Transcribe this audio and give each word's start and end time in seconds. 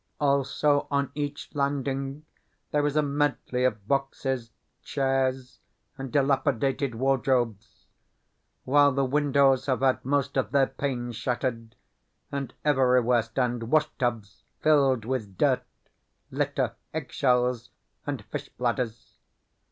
Also, 0.19 0.87
on 0.89 1.11
each 1.13 1.51
landing 1.53 2.25
there 2.71 2.83
is 2.87 2.95
a 2.95 3.03
medley 3.03 3.63
of 3.65 3.87
boxes, 3.87 4.49
chairs, 4.81 5.59
and 5.95 6.11
dilapidated 6.11 6.95
wardrobes; 6.95 7.85
while 8.63 8.91
the 8.91 9.05
windows 9.05 9.67
have 9.67 9.81
had 9.81 10.03
most 10.03 10.37
of 10.37 10.49
their 10.49 10.65
panes 10.65 11.15
shattered, 11.17 11.75
and 12.31 12.55
everywhere 12.65 13.21
stand 13.21 13.61
washtubs 13.69 14.41
filled 14.59 15.05
with 15.05 15.37
dirt, 15.37 15.61
litter, 16.31 16.73
eggshells, 16.95 17.69
and 18.07 18.25
fish 18.25 18.49
bladders. 18.49 19.19